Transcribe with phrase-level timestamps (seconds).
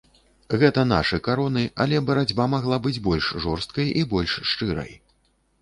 [0.61, 4.93] Гэта нашы кароны, але барацьба магла быць больш жорсткай і больш шчырай.